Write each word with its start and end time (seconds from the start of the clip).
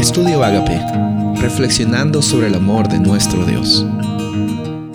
Estudio 0.00 0.42
Agape, 0.42 0.80
reflexionando 1.42 2.22
sobre 2.22 2.46
el 2.46 2.54
amor 2.54 2.88
de 2.88 2.98
nuestro 2.98 3.44
Dios. 3.44 3.84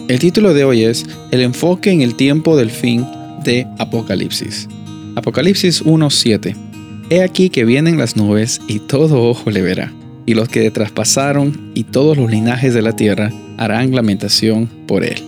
El 0.08 0.18
título 0.18 0.56
de 0.56 0.64
hoy 0.64 0.84
es 0.84 1.06
El 1.30 1.42
enfoque 1.42 1.92
en 1.92 2.02
el 2.02 2.16
tiempo 2.16 2.58
del 2.58 2.72
fin 2.72 3.06
de 3.44 3.68
Apocalipsis. 3.78 4.68
Apocalipsis 5.16 5.84
1:7. 5.84 6.56
He 7.12 7.22
aquí 7.22 7.52
que 7.52 7.66
vienen 7.66 8.00
las 8.00 8.18
nubes 8.18 8.60
y 8.68 8.80
todo 8.80 9.22
ojo 9.22 9.52
le 9.52 9.62
verá, 9.62 9.94
y 10.26 10.34
los 10.34 10.50
que 10.50 10.72
traspasaron 10.72 11.72
y 11.76 11.84
todos 11.84 12.18
los 12.18 12.32
linajes 12.32 12.74
de 12.74 12.82
la 12.82 12.94
tierra 12.94 13.32
harán 13.58 13.94
lamentación 13.94 14.68
por 14.88 15.04
él. 15.04 15.22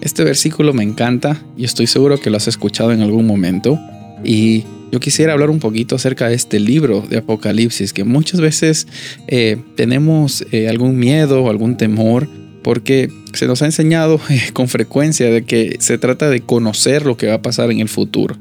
Este 0.00 0.24
versículo 0.24 0.74
me 0.74 0.82
encanta 0.82 1.40
y 1.56 1.64
estoy 1.64 1.86
seguro 1.86 2.18
que 2.18 2.28
lo 2.28 2.38
has 2.38 2.48
escuchado 2.48 2.90
en 2.90 3.02
algún 3.02 3.24
momento 3.24 3.78
y 4.24 4.64
yo 4.90 5.00
quisiera 5.00 5.32
hablar 5.32 5.50
un 5.50 5.60
poquito 5.60 5.96
acerca 5.96 6.28
de 6.28 6.34
este 6.34 6.58
libro 6.58 7.04
de 7.08 7.18
Apocalipsis, 7.18 7.92
que 7.92 8.04
muchas 8.04 8.40
veces 8.40 8.86
eh, 9.28 9.56
tenemos 9.76 10.44
eh, 10.52 10.68
algún 10.68 10.98
miedo 10.98 11.42
o 11.42 11.50
algún 11.50 11.76
temor 11.76 12.28
porque 12.62 13.10
se 13.32 13.46
nos 13.46 13.62
ha 13.62 13.66
enseñado 13.66 14.20
eh, 14.30 14.50
con 14.52 14.68
frecuencia 14.68 15.30
de 15.30 15.44
que 15.44 15.76
se 15.80 15.98
trata 15.98 16.28
de 16.28 16.40
conocer 16.40 17.06
lo 17.06 17.16
que 17.16 17.28
va 17.28 17.34
a 17.34 17.42
pasar 17.42 17.70
en 17.70 17.80
el 17.80 17.88
futuro. 17.88 18.36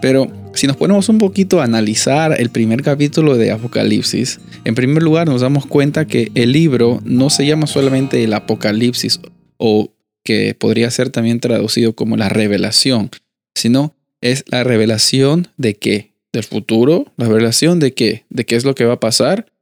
Pero 0.00 0.30
si 0.54 0.66
nos 0.66 0.76
ponemos 0.76 1.08
un 1.08 1.18
poquito 1.18 1.60
a 1.60 1.64
analizar 1.64 2.40
el 2.40 2.50
primer 2.50 2.82
capítulo 2.82 3.36
de 3.36 3.50
Apocalipsis, 3.50 4.40
en 4.64 4.74
primer 4.74 5.02
lugar 5.02 5.26
nos 5.26 5.40
damos 5.40 5.66
cuenta 5.66 6.06
que 6.06 6.30
el 6.34 6.52
libro 6.52 7.00
no 7.04 7.30
se 7.30 7.46
llama 7.46 7.66
solamente 7.66 8.22
el 8.22 8.32
Apocalipsis 8.32 9.20
o 9.56 9.92
que 10.24 10.54
podría 10.54 10.90
ser 10.90 11.10
también 11.10 11.40
traducido 11.40 11.94
como 11.94 12.16
la 12.16 12.28
revelación, 12.28 13.10
sino 13.54 13.94
es 14.22 14.44
la 14.48 14.64
revelación 14.64 15.48
de 15.58 15.74
qué? 15.74 16.12
Del 16.32 16.44
futuro, 16.44 17.12
la 17.18 17.26
revelación 17.26 17.78
de 17.78 17.92
qué? 17.92 18.24
De 18.30 18.46
qué 18.46 18.56
es 18.56 18.64
lo 18.64 18.74
que 18.74 18.86
va 18.86 18.94
a 18.94 19.00
pasar. 19.00 19.52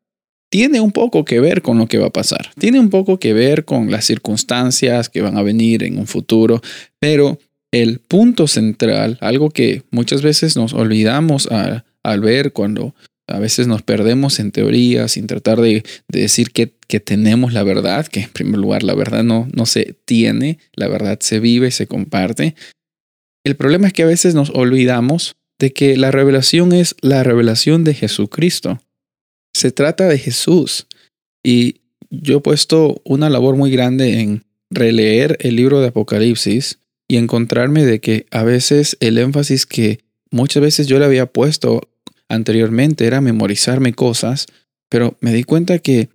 Tiene 0.50 0.80
un 0.80 0.92
poco 0.92 1.24
que 1.24 1.40
ver 1.40 1.62
con 1.62 1.78
lo 1.78 1.88
que 1.88 1.98
va 1.98 2.06
a 2.06 2.12
pasar. 2.12 2.50
Tiene 2.58 2.78
un 2.78 2.90
poco 2.90 3.18
que 3.18 3.32
ver 3.32 3.64
con 3.64 3.90
las 3.90 4.04
circunstancias 4.04 5.08
que 5.08 5.22
van 5.22 5.36
a 5.36 5.42
venir 5.42 5.82
en 5.82 5.98
un 5.98 6.06
futuro, 6.06 6.60
pero 7.00 7.38
el 7.72 8.00
punto 8.00 8.46
central, 8.46 9.16
algo 9.20 9.50
que 9.50 9.82
muchas 9.90 10.22
veces 10.22 10.56
nos 10.56 10.72
olvidamos 10.74 11.48
al 12.02 12.20
ver 12.20 12.52
cuando 12.52 12.94
a 13.28 13.38
veces 13.38 13.68
nos 13.68 13.82
perdemos 13.82 14.40
en 14.40 14.50
teorías 14.50 15.12
sin 15.12 15.28
tratar 15.28 15.60
de, 15.60 15.84
decir 16.08 16.50
que, 16.50 16.74
que, 16.88 16.98
tenemos 16.98 17.52
la 17.52 17.62
verdad, 17.62 18.06
que 18.08 18.22
en 18.22 18.30
primer 18.30 18.58
lugar 18.58 18.82
la 18.82 18.94
verdad 18.96 19.22
no, 19.22 19.48
no 19.52 19.66
se 19.66 19.94
tiene, 20.04 20.58
la 20.74 20.88
verdad 20.88 21.18
se 21.20 21.38
vive, 21.38 21.70
se 21.70 21.86
comparte, 21.86 22.56
el 23.44 23.56
problema 23.56 23.86
es 23.86 23.92
que 23.92 24.02
a 24.02 24.06
veces 24.06 24.34
nos 24.34 24.50
olvidamos 24.50 25.36
de 25.58 25.72
que 25.72 25.96
la 25.96 26.10
revelación 26.10 26.72
es 26.72 26.94
la 27.00 27.22
revelación 27.22 27.84
de 27.84 27.94
Jesucristo. 27.94 28.80
Se 29.54 29.72
trata 29.72 30.08
de 30.08 30.18
Jesús. 30.18 30.86
Y 31.44 31.80
yo 32.10 32.38
he 32.38 32.40
puesto 32.40 33.00
una 33.04 33.30
labor 33.30 33.56
muy 33.56 33.70
grande 33.70 34.20
en 34.20 34.44
releer 34.70 35.36
el 35.40 35.56
libro 35.56 35.80
de 35.80 35.88
Apocalipsis 35.88 36.78
y 37.08 37.16
encontrarme 37.16 37.84
de 37.84 38.00
que 38.00 38.26
a 38.30 38.44
veces 38.44 38.96
el 39.00 39.18
énfasis 39.18 39.66
que 39.66 40.00
muchas 40.30 40.62
veces 40.62 40.86
yo 40.86 40.98
le 40.98 41.04
había 41.04 41.26
puesto 41.26 41.88
anteriormente 42.28 43.06
era 43.06 43.20
memorizarme 43.20 43.92
cosas, 43.92 44.46
pero 44.88 45.16
me 45.20 45.32
di 45.32 45.42
cuenta 45.42 45.78
que 45.80 46.08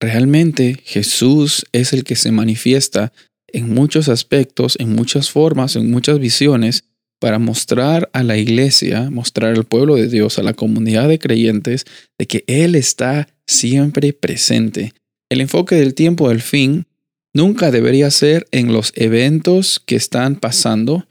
realmente 0.00 0.80
Jesús 0.84 1.66
es 1.72 1.92
el 1.92 2.04
que 2.04 2.16
se 2.16 2.32
manifiesta 2.32 3.12
en 3.56 3.72
muchos 3.72 4.10
aspectos, 4.10 4.76
en 4.78 4.94
muchas 4.94 5.30
formas, 5.30 5.76
en 5.76 5.90
muchas 5.90 6.18
visiones, 6.18 6.84
para 7.18 7.38
mostrar 7.38 8.10
a 8.12 8.22
la 8.22 8.36
iglesia, 8.36 9.08
mostrar 9.08 9.54
al 9.54 9.64
pueblo 9.64 9.94
de 9.94 10.08
Dios, 10.08 10.38
a 10.38 10.42
la 10.42 10.52
comunidad 10.52 11.08
de 11.08 11.18
creyentes, 11.18 11.86
de 12.18 12.26
que 12.26 12.44
Él 12.48 12.74
está 12.74 13.28
siempre 13.46 14.12
presente. 14.12 14.92
El 15.30 15.40
enfoque 15.40 15.76
del 15.76 15.94
tiempo 15.94 16.28
del 16.28 16.42
fin 16.42 16.84
nunca 17.32 17.70
debería 17.70 18.10
ser 18.10 18.46
en 18.50 18.74
los 18.74 18.92
eventos 18.94 19.80
que 19.80 19.96
están 19.96 20.36
pasando, 20.36 21.08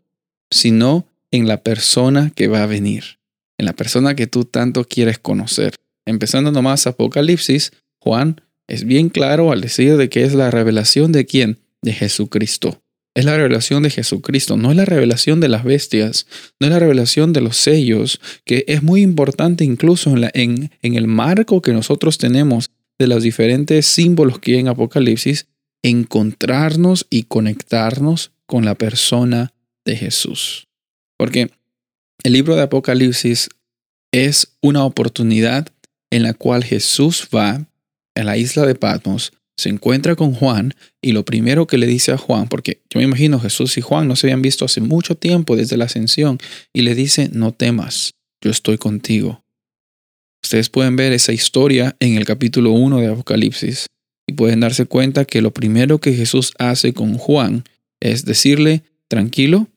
sino 0.51 1.07
en 1.31 1.47
la 1.47 1.63
persona 1.63 2.31
que 2.35 2.47
va 2.47 2.61
a 2.61 2.67
venir, 2.67 3.17
en 3.57 3.65
la 3.65 3.73
persona 3.73 4.15
que 4.15 4.27
tú 4.27 4.45
tanto 4.45 4.85
quieres 4.85 5.17
conocer. 5.17 5.73
Empezando 6.05 6.51
nomás 6.51 6.85
Apocalipsis, 6.85 7.71
Juan 7.97 8.41
es 8.67 8.83
bien 8.83 9.09
claro 9.09 9.51
al 9.51 9.61
decir 9.61 9.97
de 9.97 10.09
que 10.09 10.23
es 10.23 10.35
la 10.35 10.51
revelación 10.51 11.11
de 11.11 11.25
quién? 11.25 11.64
De 11.85 11.93
Jesucristo. 11.93 12.81
Es 13.15 13.23
la 13.23 13.37
revelación 13.37 13.83
de 13.83 13.89
Jesucristo, 13.89 14.57
no 14.57 14.71
es 14.71 14.75
la 14.75 14.83
revelación 14.83 15.39
de 15.39 15.47
las 15.47 15.63
bestias, 15.63 16.27
no 16.59 16.67
es 16.67 16.73
la 16.73 16.79
revelación 16.79 17.31
de 17.31 17.39
los 17.39 17.55
sellos, 17.55 18.19
que 18.43 18.65
es 18.67 18.83
muy 18.83 19.01
importante 19.01 19.63
incluso 19.63 20.13
en, 20.33 20.71
en 20.81 20.95
el 20.95 21.07
marco 21.07 21.61
que 21.61 21.71
nosotros 21.71 22.17
tenemos 22.17 22.71
de 22.99 23.07
los 23.07 23.23
diferentes 23.23 23.85
símbolos 23.85 24.39
que 24.39 24.55
hay 24.55 24.59
en 24.59 24.67
Apocalipsis, 24.67 25.47
encontrarnos 25.81 27.07
y 27.09 27.23
conectarnos 27.23 28.31
con 28.45 28.65
la 28.65 28.75
persona 28.75 29.53
de 29.85 29.95
Jesús. 29.95 30.67
Porque 31.17 31.51
el 32.23 32.33
libro 32.33 32.57
de 32.57 32.63
Apocalipsis 32.63 33.49
es 34.11 34.57
una 34.61 34.83
oportunidad 34.83 35.67
en 36.11 36.23
la 36.23 36.33
cual 36.33 36.63
Jesús 36.63 37.29
va 37.33 37.65
a 38.15 38.23
la 38.23 38.35
isla 38.35 38.65
de 38.65 38.75
Patmos 38.75 39.31
se 39.57 39.69
encuentra 39.69 40.15
con 40.15 40.33
Juan 40.33 40.73
y 41.01 41.13
lo 41.13 41.23
primero 41.23 41.67
que 41.67 41.77
le 41.77 41.87
dice 41.87 42.11
a 42.11 42.17
Juan, 42.17 42.47
porque 42.47 42.81
yo 42.89 42.99
me 42.99 43.05
imagino 43.05 43.39
Jesús 43.39 43.77
y 43.77 43.81
Juan 43.81 44.07
no 44.07 44.15
se 44.15 44.27
habían 44.27 44.41
visto 44.41 44.65
hace 44.65 44.81
mucho 44.81 45.15
tiempo 45.15 45.55
desde 45.55 45.77
la 45.77 45.85
ascensión, 45.85 46.39
y 46.73 46.81
le 46.81 46.95
dice, 46.95 47.29
no 47.31 47.53
temas, 47.53 48.11
yo 48.41 48.51
estoy 48.51 48.77
contigo. 48.77 49.43
Ustedes 50.43 50.69
pueden 50.69 50.95
ver 50.95 51.13
esa 51.13 51.33
historia 51.33 51.95
en 51.99 52.15
el 52.15 52.25
capítulo 52.25 52.71
1 52.71 52.99
de 52.99 53.07
Apocalipsis 53.07 53.87
y 54.27 54.33
pueden 54.33 54.59
darse 54.59 54.85
cuenta 54.85 55.25
que 55.25 55.41
lo 55.41 55.51
primero 55.51 55.99
que 55.99 56.13
Jesús 56.13 56.53
hace 56.59 56.93
con 56.93 57.17
Juan 57.17 57.63
es 57.99 58.25
decirle, 58.25 58.83
tranquilo, 59.07 59.67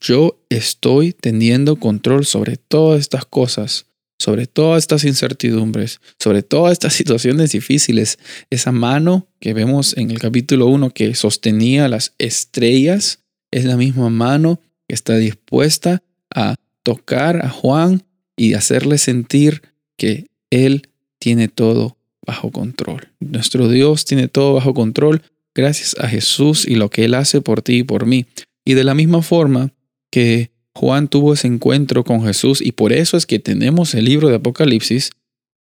yo 0.00 0.40
estoy 0.48 1.12
teniendo 1.12 1.76
control 1.76 2.26
sobre 2.26 2.56
todas 2.56 3.00
estas 3.00 3.24
cosas 3.24 3.86
sobre 4.20 4.46
todas 4.46 4.84
estas 4.84 5.04
incertidumbres, 5.04 6.00
sobre 6.18 6.42
todas 6.42 6.72
estas 6.72 6.92
situaciones 7.00 7.52
difíciles, 7.52 8.18
esa 8.50 8.70
mano 8.70 9.26
que 9.40 9.54
vemos 9.54 9.96
en 9.96 10.10
el 10.10 10.18
capítulo 10.18 10.66
1 10.66 10.90
que 10.90 11.14
sostenía 11.14 11.88
las 11.88 12.14
estrellas, 12.18 13.20
es 13.50 13.64
la 13.64 13.76
misma 13.76 14.10
mano 14.10 14.60
que 14.86 14.94
está 14.94 15.16
dispuesta 15.16 16.02
a 16.32 16.54
tocar 16.82 17.44
a 17.44 17.48
Juan 17.48 18.04
y 18.36 18.54
hacerle 18.54 18.98
sentir 18.98 19.62
que 19.96 20.26
Él 20.50 20.88
tiene 21.18 21.48
todo 21.48 21.96
bajo 22.26 22.50
control. 22.50 23.08
Nuestro 23.20 23.68
Dios 23.68 24.04
tiene 24.04 24.28
todo 24.28 24.52
bajo 24.54 24.74
control 24.74 25.22
gracias 25.54 25.96
a 25.98 26.08
Jesús 26.08 26.66
y 26.68 26.76
lo 26.76 26.90
que 26.90 27.06
Él 27.06 27.14
hace 27.14 27.40
por 27.40 27.62
ti 27.62 27.78
y 27.78 27.82
por 27.84 28.06
mí. 28.06 28.26
Y 28.64 28.74
de 28.74 28.84
la 28.84 28.94
misma 28.94 29.22
forma 29.22 29.72
que 30.10 30.50
Juan 30.74 31.08
tuvo 31.08 31.34
ese 31.34 31.48
encuentro 31.48 32.04
con 32.04 32.24
Jesús 32.24 32.60
y 32.60 32.72
por 32.72 32.92
eso 32.92 33.16
es 33.16 33.26
que 33.26 33.38
tenemos 33.38 33.94
el 33.94 34.04
libro 34.04 34.28
de 34.28 34.36
Apocalipsis. 34.36 35.10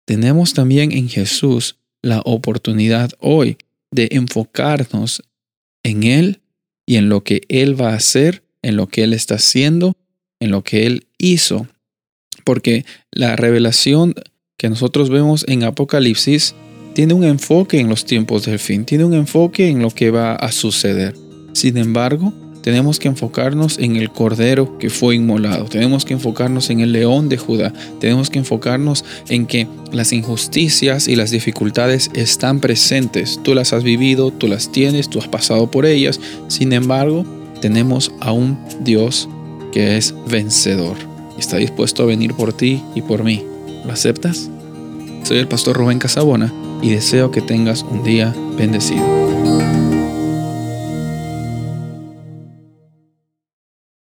Tenemos 0.06 0.54
también 0.54 0.92
en 0.92 1.10
Jesús 1.10 1.78
la 2.02 2.22
oportunidad 2.26 3.12
hoy 3.20 3.58
de 3.92 4.10
enfocarnos 4.12 5.24
en 5.84 6.04
Él 6.04 6.42
y 6.86 6.98
en 6.98 7.10
lo 7.10 7.24
que 7.24 7.42
Él 7.48 7.80
va 7.80 7.92
a 7.92 7.96
hacer, 7.96 8.44
en 8.62 8.76
lo 8.76 8.88
que 8.88 9.04
Él 9.04 9.14
está 9.14 9.36
haciendo, 9.36 9.96
en 10.40 10.52
lo 10.52 10.64
que 10.64 10.86
Él 10.86 11.08
hizo. 11.18 11.68
Porque 12.44 12.86
la 13.12 13.36
revelación 13.36 14.16
que 14.58 14.70
nosotros 14.70 15.10
vemos 15.10 15.46
en 15.48 15.64
Apocalipsis 15.64 16.56
tiene 16.94 17.14
un 17.14 17.24
enfoque 17.24 17.80
en 17.80 17.88
los 17.88 18.06
tiempos 18.06 18.46
del 18.46 18.60
fin, 18.60 18.86
tiene 18.86 19.06
un 19.06 19.14
enfoque 19.14 19.70
en 19.70 19.82
lo 19.82 19.90
que 19.92 20.12
va 20.12 20.36
a 20.36 20.52
suceder. 20.52 21.16
Sin 21.54 21.78
embargo, 21.78 22.34
tenemos 22.62 23.00
que 23.00 23.08
enfocarnos 23.08 23.78
en 23.80 23.96
el 23.96 24.12
Cordero 24.12 24.78
que 24.78 24.90
fue 24.90 25.16
inmolado. 25.16 25.66
Tenemos 25.66 26.06
que 26.06 26.14
enfocarnos 26.14 26.70
en 26.70 26.80
el 26.80 26.92
León 26.92 27.30
de 27.30 27.38
Judá. 27.38 27.74
Tenemos 28.00 28.30
que 28.30 28.40
enfocarnos 28.40 29.04
en 29.30 29.48
que 29.48 29.68
las 29.92 30.14
injusticias 30.14 31.08
y 31.08 31.16
las 31.16 31.32
dificultades 31.32 32.12
están 32.14 32.60
presentes. 32.60 33.40
Tú 33.44 33.56
las 33.56 33.74
has 33.74 33.84
vivido, 33.84 34.32
tú 34.32 34.48
las 34.48 34.72
tienes, 34.72 35.10
tú 35.10 35.20
has 35.20 35.28
pasado 35.28 35.72
por 35.72 35.86
ellas. 35.86 36.20
Sin 36.48 36.74
embargo, 36.74 37.26
tenemos 37.62 38.12
a 38.20 38.32
un 38.32 38.58
Dios 38.82 39.28
que 39.72 39.98
es 39.98 40.14
vencedor. 40.30 40.98
Está 41.38 41.58
dispuesto 41.58 42.04
a 42.04 42.08
venir 42.08 42.34
por 42.34 42.54
ti 42.54 42.82
y 42.94 43.02
por 43.02 43.24
mí. 43.24 43.44
¿Lo 43.86 43.94
aceptas? 43.94 44.50
Soy 45.24 45.38
el 45.38 45.48
pastor 45.48 45.78
Rubén 45.78 46.00
Casabona 46.00 46.54
y 46.82 46.90
deseo 46.90 47.32
que 47.32 47.42
tengas 47.42 47.84
un 47.84 48.04
día 48.04 48.36
bendecido. 48.58 49.31